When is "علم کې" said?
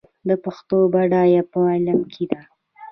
1.71-2.25